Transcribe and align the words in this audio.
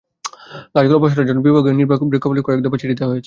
গাছগুলো 0.73 0.97
অপসারণের 0.99 1.27
জন্য 1.29 1.39
বিভাগীয় 1.47 1.73
নির্বাহী 1.79 2.03
বৃক্ষপালনবিদের 2.11 2.35
কাছে 2.43 2.47
কয়েক 2.47 2.61
দফা 2.65 2.77
চিঠি 2.81 2.95
দেওয়া 2.97 3.09
হয়েছে। 3.11 3.19